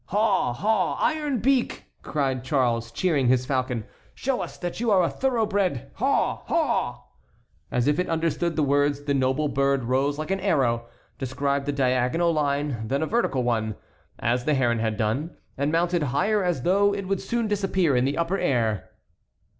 "Haw! 0.07 0.53
Haw! 0.53 0.95
Iron 0.99 1.37
Beak!" 1.41 1.83
cried 2.01 2.43
Charles, 2.43 2.91
cheering 2.91 3.27
his 3.27 3.45
falcon. 3.45 3.85
"Show 4.15 4.41
us 4.41 4.57
that 4.57 4.79
you 4.79 4.89
are 4.89 5.03
a 5.03 5.09
thoroughbred! 5.11 5.91
Haw! 5.97 6.41
Haw!" 6.47 7.03
As 7.71 7.87
if 7.87 7.99
it 7.99 8.09
understood 8.09 8.55
the 8.55 8.63
words 8.63 9.03
the 9.03 9.13
noble 9.13 9.47
bird 9.47 9.83
rose 9.83 10.17
like 10.17 10.31
an 10.31 10.39
arrow, 10.39 10.87
described 11.19 11.69
a 11.69 11.71
diagonal 11.71 12.31
line, 12.33 12.87
then 12.87 13.03
a 13.03 13.05
vertical 13.05 13.43
one, 13.43 13.75
as 14.17 14.45
the 14.45 14.55
heron 14.55 14.79
had 14.79 14.97
done, 14.97 15.37
and 15.55 15.71
mounted 15.71 16.01
higher 16.01 16.43
as 16.43 16.63
though 16.63 16.95
it 16.95 17.07
would 17.07 17.21
soon 17.21 17.47
disappear 17.47 17.95
in 17.95 18.03
the 18.05 18.17
upper 18.17 18.39
air. 18.39 18.89